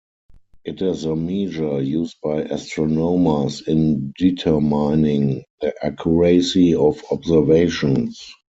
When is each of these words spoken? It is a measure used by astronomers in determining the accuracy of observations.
It 0.65 0.81
is 0.81 1.05
a 1.05 1.15
measure 1.15 1.79
used 1.79 2.21
by 2.23 2.41
astronomers 2.41 3.61
in 3.67 4.13
determining 4.17 5.43
the 5.61 5.75
accuracy 5.85 6.73
of 6.73 6.99
observations. 7.11 8.33